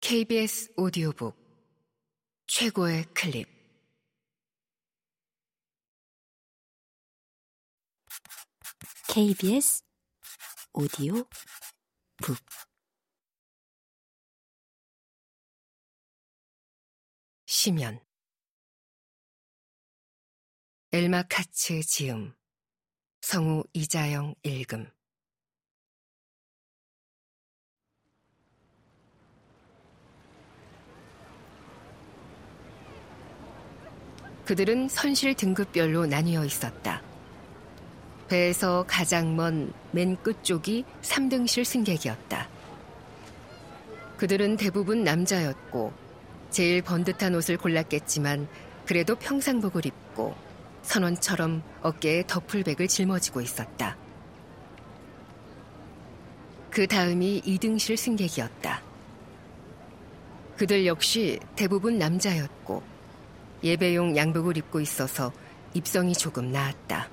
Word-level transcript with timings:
KBS 0.00 0.72
오디오북 0.76 1.36
최고의 2.46 3.04
클립. 3.14 3.46
KBS 9.08 9.84
오디오 10.72 11.24
북. 12.16 12.38
시면 17.46 18.00
엘마 20.92 21.24
카츠 21.28 21.82
지음. 21.82 22.34
성우 23.20 23.64
이자영 23.74 24.34
읽음 24.44 24.90
그들은 34.50 34.88
선실 34.88 35.32
등급별로 35.34 36.06
나뉘어 36.06 36.44
있었다. 36.44 37.00
배에서 38.26 38.84
가장 38.88 39.36
먼 39.36 39.72
맨 39.92 40.20
끝쪽이 40.24 40.84
3등실 41.02 41.64
승객이었다. 41.64 42.48
그들은 44.16 44.56
대부분 44.56 45.04
남자였고 45.04 45.92
제일 46.50 46.82
번듯한 46.82 47.32
옷을 47.36 47.58
골랐겠지만 47.58 48.48
그래도 48.86 49.14
평상복을 49.14 49.86
입고 49.86 50.34
선원처럼 50.82 51.62
어깨에 51.82 52.24
더풀백을 52.26 52.88
짊어지고 52.88 53.42
있었다. 53.42 53.96
그 56.70 56.88
다음이 56.88 57.42
2등실 57.42 57.96
승객이었다. 57.96 58.82
그들 60.56 60.86
역시 60.86 61.38
대부분 61.54 62.00
남자였고 62.00 62.89
예배용 63.62 64.16
양복을 64.16 64.56
입고 64.56 64.80
있어서 64.80 65.32
입성이 65.74 66.12
조금 66.14 66.50
나았다. 66.50 67.08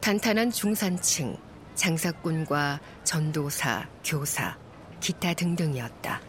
탄탄한 0.00 0.50
중산층, 0.50 1.36
장사꾼과 1.74 2.80
전도사, 3.04 3.88
교사, 4.04 4.56
기타 5.00 5.32
등등이었다. 5.34 6.20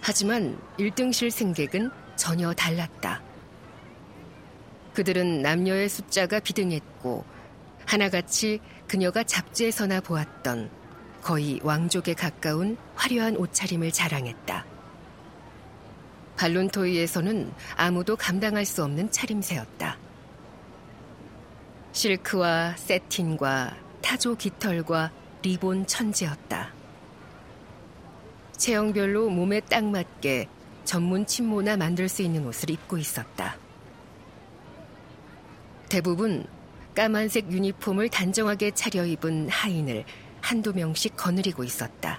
하지만 0.00 0.58
1등실 0.78 1.30
승객은 1.30 1.90
전혀 2.16 2.52
달랐다. 2.52 3.22
그들은 4.94 5.42
남녀의 5.42 5.88
숫자가 5.88 6.40
비등했고 6.40 7.24
하나같이 7.86 8.60
그녀가 8.86 9.22
잡지에서나 9.22 10.00
보았던 10.00 10.70
거의 11.22 11.60
왕족에 11.62 12.14
가까운 12.14 12.76
화려한 12.94 13.36
옷차림을 13.36 13.92
자랑했다. 13.92 14.79
발론토이에서는 16.40 17.52
아무도 17.76 18.16
감당할 18.16 18.64
수 18.64 18.82
없는 18.82 19.10
차림새였다. 19.10 19.98
실크와 21.92 22.76
세틴과 22.78 23.76
타조 24.00 24.36
깃털과 24.36 25.12
리본 25.42 25.86
천지였다. 25.86 26.72
체형별로 28.56 29.28
몸에 29.28 29.60
딱 29.60 29.84
맞게 29.84 30.48
전문 30.84 31.26
침모나 31.26 31.76
만들 31.76 32.08
수 32.08 32.22
있는 32.22 32.46
옷을 32.46 32.70
입고 32.70 32.96
있었다. 32.96 33.56
대부분 35.90 36.46
까만색 36.94 37.52
유니폼을 37.52 38.08
단정하게 38.08 38.70
차려입은 38.70 39.50
하인을 39.50 40.04
한두 40.40 40.72
명씩 40.72 41.18
거느리고 41.18 41.64
있었다. 41.64 42.18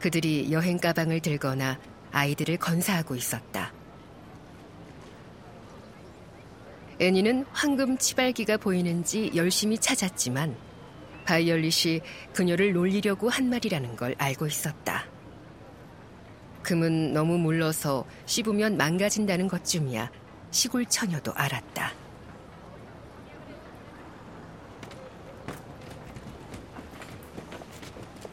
그들이 0.00 0.50
여행 0.50 0.78
가방을 0.78 1.20
들거나 1.20 1.78
아이들을 2.12 2.56
건사하고 2.56 3.14
있었다. 3.14 3.72
애니는 7.00 7.46
황금 7.52 7.96
치발기가 7.96 8.58
보이는지 8.58 9.32
열심히 9.34 9.78
찾았지만 9.78 10.54
바이올릿이 11.24 12.00
그녀를 12.34 12.72
놀리려고 12.72 13.30
한 13.30 13.48
말이라는 13.48 13.96
걸 13.96 14.14
알고 14.18 14.46
있었다. 14.46 15.06
금은 16.62 17.14
너무 17.14 17.38
물러서 17.38 18.04
씹으면 18.26 18.76
망가진다는 18.76 19.48
것쯤이야 19.48 20.10
시골 20.50 20.84
처녀도 20.84 21.32
알았다. 21.32 21.99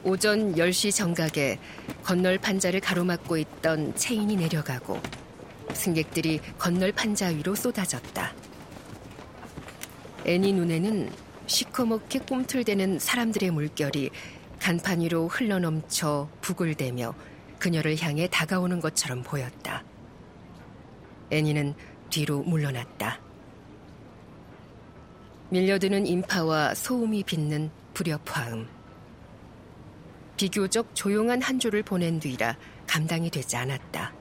오전 0.03 0.55
10시 0.55 0.95
정각에 0.95 1.59
건널 2.03 2.37
판자를 2.37 2.79
가로막고 2.79 3.37
있던 3.37 3.95
체인이 3.95 4.35
내려가고 4.35 4.99
승객들이 5.73 6.39
건널 6.57 6.91
판자 6.91 7.27
위로 7.27 7.55
쏟아졌다. 7.55 8.33
애니 10.25 10.53
눈에는 10.53 11.09
시커멓게 11.47 12.19
꿈틀대는 12.19 12.99
사람들의 12.99 13.51
물결이 13.51 14.09
간판 14.59 14.99
위로 15.01 15.27
흘러넘쳐 15.27 16.29
부글대며 16.41 17.13
그녀를 17.59 17.97
향해 18.01 18.27
다가오는 18.29 18.79
것처럼 18.79 19.23
보였다. 19.23 19.83
애니는 21.31 21.73
뒤로 22.09 22.43
물러났다. 22.43 23.19
밀려드는 25.49 26.05
인파와 26.05 26.75
소음이 26.75 27.23
빚는 27.23 27.71
불협화음. 27.93 28.76
비교적 30.37 30.93
조용한 30.93 31.41
한 31.41 31.59
주를 31.59 31.83
보낸 31.83 32.19
뒤라 32.19 32.55
감당이 32.85 33.29
되지 33.31 33.57
않았다. 33.57 34.13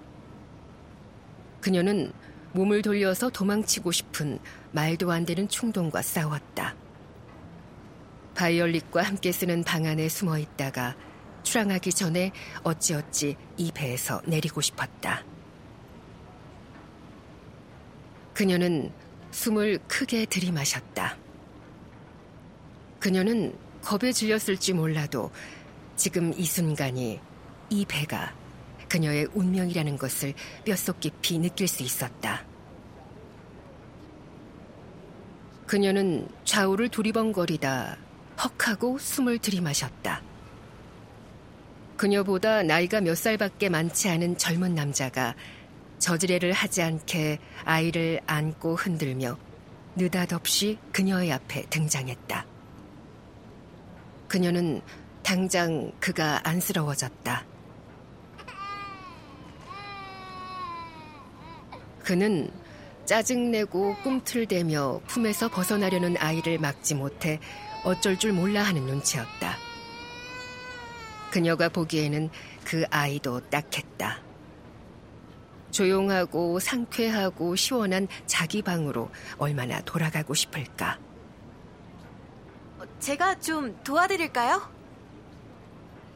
그녀는 1.60 2.12
몸을 2.52 2.80
돌려서 2.80 3.28
도망치고 3.28 3.92
싶은 3.92 4.38
말도 4.72 5.12
안 5.12 5.26
되는 5.26 5.46
충동과 5.46 6.00
싸웠다. 6.00 6.74
바이올릿과 8.34 9.02
함께 9.02 9.30
쓰는 9.30 9.62
방 9.62 9.84
안에 9.86 10.08
숨어 10.08 10.38
있다가 10.38 10.96
출항하기 11.42 11.92
전에 11.92 12.32
어찌어찌 12.62 13.36
이 13.56 13.70
배에서 13.72 14.20
내리고 14.26 14.60
싶었다. 14.60 15.22
그녀는 18.34 18.92
숨을 19.30 19.78
크게 19.86 20.26
들이마셨다. 20.26 21.16
그녀는 23.00 23.56
겁에 23.82 24.12
질렸을지 24.12 24.72
몰라도 24.72 25.30
지금 25.96 26.32
이 26.36 26.44
순간이 26.44 27.20
이 27.70 27.84
배가 27.86 28.34
그녀의 28.88 29.28
운명이라는 29.34 29.98
것을 29.98 30.34
뼛속 30.64 31.00
깊이 31.00 31.38
느낄 31.38 31.66
수 31.66 31.82
있었다. 31.82 32.44
그녀는 35.66 36.28
좌우를 36.44 36.90
두리번거리다 36.90 37.96
헉하고 38.38 38.98
숨을 38.98 39.38
들이마셨다. 39.38 40.22
그녀보다 41.96 42.62
나이가 42.62 43.00
몇 43.00 43.16
살밖에 43.16 43.68
많지 43.68 44.08
않은 44.10 44.38
젊은 44.38 44.74
남자가 44.74 45.34
저지레를 45.98 46.52
하지 46.52 46.82
않게 46.82 47.38
아이를 47.64 48.20
안고 48.26 48.76
흔들며 48.76 49.38
느닷없이 49.96 50.78
그녀의 50.92 51.32
앞에 51.32 51.62
등장했다. 51.70 52.46
그녀는 54.28 54.82
당장 55.26 55.90
그가 55.98 56.40
안쓰러워졌다. 56.44 57.44
그는 62.04 62.48
짜증내고 63.06 63.96
꿈틀대며 64.04 65.00
품에서 65.08 65.48
벗어나려는 65.48 66.16
아이를 66.16 66.60
막지 66.60 66.94
못해 66.94 67.40
어쩔 67.82 68.16
줄 68.16 68.32
몰라 68.32 68.62
하는 68.62 68.86
눈치였다. 68.86 69.56
그녀가 71.32 71.70
보기에는 71.70 72.30
그 72.64 72.84
아이도 72.90 73.40
딱했다. 73.50 74.20
조용하고 75.72 76.60
상쾌하고 76.60 77.56
시원한 77.56 78.06
자기 78.26 78.62
방으로 78.62 79.10
얼마나 79.38 79.80
돌아가고 79.80 80.34
싶을까. 80.34 81.00
제가 83.00 83.40
좀 83.40 83.76
도와드릴까요? 83.82 84.75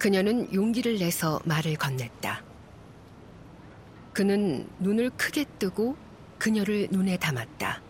그녀는 0.01 0.51
용기를 0.55 0.99
내서 0.99 1.41
말을 1.45 1.75
건넸다. 1.75 2.43
그는 4.15 4.67
눈을 4.79 5.11
크게 5.11 5.45
뜨고 5.59 5.95
그녀를 6.39 6.89
눈에 6.91 7.19
담았다. 7.19 7.83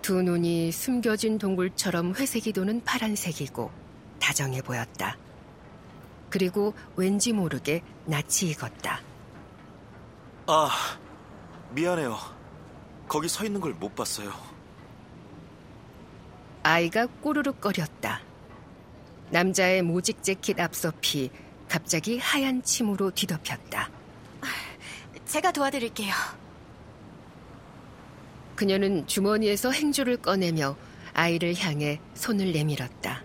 두 0.00 0.22
눈이 0.22 0.72
숨겨진 0.72 1.36
동굴처럼 1.36 2.14
회색이 2.14 2.54
도는 2.54 2.82
파란색이고 2.84 3.70
다정해 4.18 4.62
보였다. 4.62 5.18
그리고 6.30 6.72
왠지 6.96 7.34
모르게 7.34 7.82
낯이 8.06 8.50
익었다. 8.52 9.02
아, 10.46 10.70
미안해요. 11.74 12.16
거기 13.06 13.28
서 13.28 13.44
있는 13.44 13.60
걸 13.60 13.74
못 13.74 13.94
봤어요. 13.94 14.32
아이가 16.62 17.04
꼬르륵거렸다. 17.20 18.22
남자의 19.30 19.82
모직 19.82 20.22
재킷 20.22 20.58
앞섭이 20.60 21.30
갑자기 21.68 22.18
하얀 22.18 22.62
침으로 22.62 23.10
뒤덮였다. 23.10 23.90
제가 25.26 25.52
도와드릴게요. 25.52 26.14
그녀는 28.54 29.06
주머니에서 29.06 29.70
행주를 29.70 30.16
꺼내며 30.16 30.76
아이를 31.12 31.54
향해 31.56 32.00
손을 32.14 32.52
내밀었다. 32.52 33.24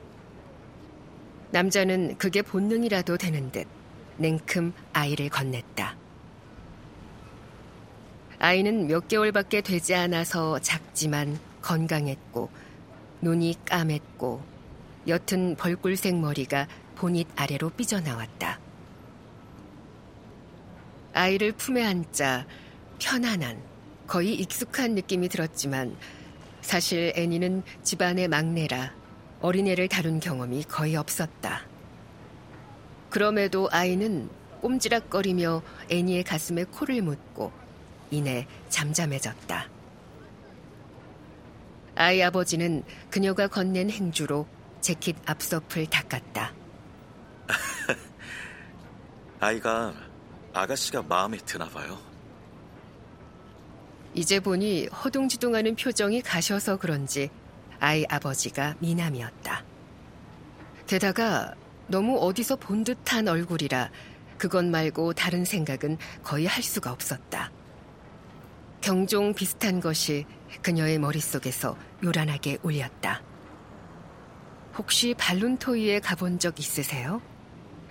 남자는 1.51 2.17
그게 2.17 2.41
본능이라도 2.41 3.17
되는 3.17 3.51
듯 3.51 3.67
냉큼 4.17 4.73
아이를 4.93 5.29
건넸다. 5.29 5.95
아이는 8.39 8.87
몇 8.87 9.07
개월밖에 9.07 9.61
되지 9.61 9.93
않아서 9.93 10.59
작지만 10.59 11.39
건강했고 11.61 12.49
눈이 13.21 13.57
까맸고 13.65 14.50
옅은 15.07 15.55
벌꿀색 15.55 16.15
머리가 16.15 16.67
보닛 16.95 17.27
아래로 17.35 17.71
삐져나왔다. 17.71 18.59
아이를 21.13 21.51
품에 21.51 21.83
안자 21.83 22.45
편안한 22.99 23.61
거의 24.07 24.35
익숙한 24.35 24.93
느낌이 24.95 25.29
들었지만 25.29 25.95
사실 26.61 27.11
애니는 27.15 27.63
집안의 27.83 28.27
막내라 28.27 28.93
어린애를 29.41 29.87
다룬 29.87 30.19
경험이 30.19 30.63
거의 30.63 30.95
없었다. 30.95 31.65
그럼에도 33.09 33.67
아이는 33.71 34.29
꼼지락거리며 34.61 35.63
애니의 35.89 36.23
가슴에 36.23 36.65
코를 36.65 37.01
묻고 37.01 37.51
이내 38.11 38.45
잠잠해졌다. 38.69 39.69
아이 41.95 42.21
아버지는 42.21 42.83
그녀가 43.09 43.47
건넨 43.47 43.89
행주로 43.89 44.47
재킷 44.81 45.15
앞섭을 45.25 45.87
닦았다. 45.87 46.53
아이가 49.39 49.93
아가씨가 50.53 51.03
마음에 51.03 51.37
드나 51.37 51.67
봐요. 51.69 51.99
이제 54.13 54.39
보니 54.39 54.87
허둥지둥하는 54.87 55.75
표정이 55.75 56.21
가셔서 56.21 56.77
그런지 56.77 57.29
아이 57.79 58.05
아버지가 58.09 58.75
미남이었다. 58.79 59.63
게다가 60.85 61.55
너무 61.87 62.17
어디서 62.19 62.57
본 62.57 62.83
듯한 62.83 63.27
얼굴이라 63.27 63.89
그것 64.37 64.65
말고 64.65 65.13
다른 65.13 65.45
생각은 65.45 65.97
거의 66.23 66.45
할 66.45 66.61
수가 66.63 66.91
없었다. 66.91 67.51
경종 68.81 69.33
비슷한 69.33 69.79
것이 69.79 70.25
그녀의 70.61 70.97
머릿속에서 70.99 71.77
요란하게 72.03 72.57
울렸다. 72.63 73.21
혹시 74.77 75.13
발룬토이에 75.17 75.99
가본 75.99 76.39
적 76.39 76.59
있으세요? 76.59 77.21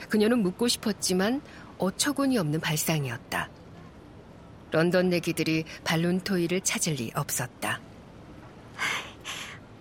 그녀는 0.09 0.41
묻고 0.43 0.69
싶었지만 0.69 1.43
어처구니 1.79 2.39
없는 2.39 2.61
발상이었다. 2.61 3.49
런던 4.71 5.09
내기들이 5.11 5.65
발룬토이를 5.85 6.61
찾을 6.63 6.95
리 6.95 7.11
없었다. 7.15 7.81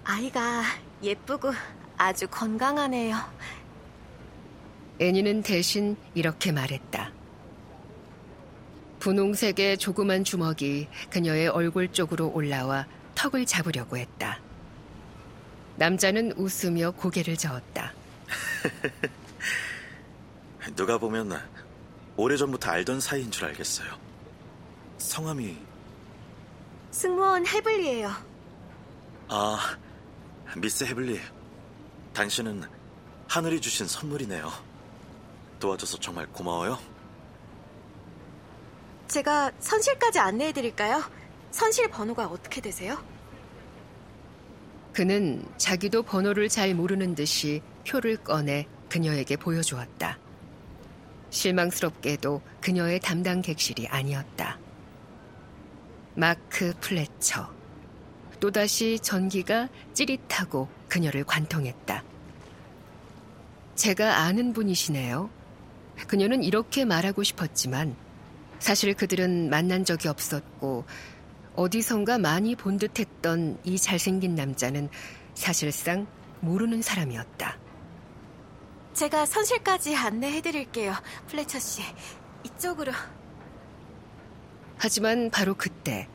아이가 0.04 0.64
예쁘고 1.04 1.54
아주 1.98 2.28
건강하네요. 2.28 3.16
애니는 5.00 5.44
대신 5.44 5.96
이렇게 6.16 6.52
말했다. 6.52 7.12
분홍색의 9.00 9.78
조그만 9.78 10.24
주먹이 10.26 10.90
그녀의 11.10 11.48
얼굴 11.48 11.90
쪽으로 11.94 12.32
올라와 12.34 12.86
턱을 13.16 13.46
잡으려고 13.46 13.96
했다. 13.96 14.39
남자는 15.80 16.34
웃으며 16.34 16.92
고개를 16.92 17.38
저었다. 17.38 17.94
누가 20.76 20.98
보면 20.98 21.42
오래전부터 22.18 22.70
알던 22.70 23.00
사이인 23.00 23.32
줄 23.32 23.46
알겠어요. 23.46 23.88
성함이 24.98 25.58
승무원 26.92 27.48
해블리예요. 27.48 28.12
아 29.30 29.78
미스 30.58 30.84
해블리. 30.84 31.22
당신은 32.14 32.64
하늘이 33.30 33.62
주신 33.62 33.88
선물이네요. 33.88 34.52
도와줘서 35.62 35.98
정말 36.00 36.28
고마워요. 36.28 36.78
제가 39.08 39.54
선실까지 39.60 40.20
안내해 40.20 40.52
드릴까요? 40.52 41.02
선실 41.52 41.90
번호가 41.90 42.28
어떻게 42.28 42.60
되세요? 42.60 43.02
그는 45.00 45.42
자기도 45.56 46.04
번호를 46.04 46.50
잘 46.50 46.76
모르는 46.76 47.16
듯이 47.16 47.62
표를 47.88 48.18
꺼내 48.18 48.68
그녀에게 48.90 49.38
보여주었다. 49.38 50.20
실망스럽게도 51.30 52.42
그녀의 52.60 53.00
담당 53.00 53.42
객실이 53.42 53.88
아니었다. 53.88 54.60
마크 56.16 56.74
플래처. 56.82 57.50
또다시 58.42 59.00
전기가 59.02 59.70
찌릿하고 59.94 60.68
그녀를 60.90 61.24
관통했다. 61.24 62.04
제가 63.76 64.18
아는 64.18 64.52
분이시네요. 64.52 65.30
그녀는 66.08 66.44
이렇게 66.44 66.84
말하고 66.84 67.24
싶었지만 67.24 67.96
사실 68.60 68.94
그들은 68.96 69.50
만난 69.50 69.86
적이 69.86 70.10
없었고 70.10 70.84
어디선가 71.56 72.18
많이 72.18 72.56
본 72.56 72.78
듯했던 72.78 73.60
이 73.64 73.78
잘생긴 73.78 74.36
남자는 74.36 74.90
사실상 75.34 76.08
모르는 76.42 76.82
사람이었다. 76.82 77.58
제가 78.94 79.26
선실까지 79.26 79.96
안내해드릴게요, 79.96 80.94
플래처 81.28 81.60
씨. 81.60 81.82
이쪽으로. 82.44 82.92
하지만 84.78 85.30
바로 85.30 85.54
그때 85.56 86.08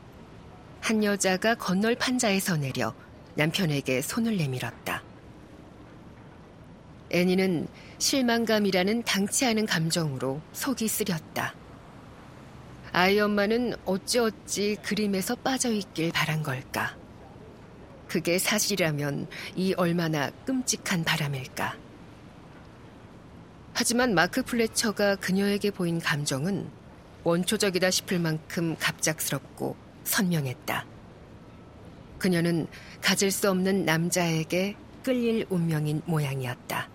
한 0.81 1.03
여자가 1.03 1.55
건널 1.55 1.95
판자에서 1.95 2.57
내려 2.57 2.93
남편에게 3.35 4.01
손을 4.01 4.37
내밀었다. 4.37 5.03
애니는 7.11 7.67
실망감이라는 7.97 9.03
당치 9.03 9.45
않은 9.45 9.65
감정으로 9.65 10.41
속이 10.53 10.87
쓰렸다. 10.87 11.53
아이 12.97 13.19
엄마는 13.19 13.73
어찌어찌 13.83 14.77
그림에서 14.81 15.35
빠져있길 15.35 16.13
바란 16.13 16.41
걸까? 16.43 16.95
그게 18.07 18.39
사실이라면 18.39 19.27
이 19.57 19.73
얼마나 19.73 20.29
끔찍한 20.45 21.03
바람일까? 21.03 21.75
하지만 23.73 24.15
마크 24.15 24.43
플래처가 24.43 25.17
그녀에게 25.17 25.71
보인 25.71 25.99
감정은 25.99 26.69
원초적이다 27.25 27.91
싶을 27.91 28.17
만큼 28.17 28.77
갑작스럽고 28.79 29.75
선명했다. 30.05 30.85
그녀는 32.17 32.65
가질 33.01 33.29
수 33.29 33.49
없는 33.49 33.83
남자에게 33.83 34.77
끌릴 35.03 35.45
운명인 35.49 36.01
모양이었다. 36.05 36.94